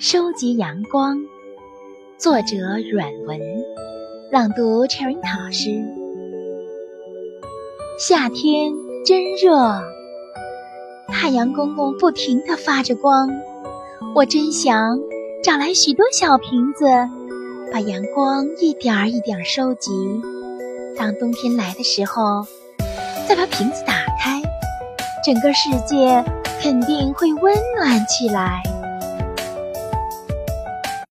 [0.00, 1.18] 收集阳光，
[2.16, 2.56] 作者
[2.90, 3.38] 阮文，
[4.32, 5.68] 朗读 Cherry 老师。
[7.98, 8.72] 夏天
[9.04, 9.78] 真热，
[11.06, 13.28] 太阳公公不停地发着光，
[14.14, 14.98] 我真想
[15.44, 16.86] 找来许多小瓶子，
[17.70, 19.90] 把阳光一点儿一点儿收集。
[20.96, 22.46] 当冬天来的时候，
[23.28, 24.40] 再把瓶子打开，
[25.22, 26.24] 整个世界
[26.62, 28.62] 肯定会温暖起来。